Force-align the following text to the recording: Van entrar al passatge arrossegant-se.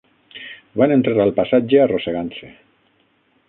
Van 0.81 0.93
entrar 0.95 1.21
al 1.27 1.35
passatge 1.41 1.83
arrossegant-se. 1.85 2.53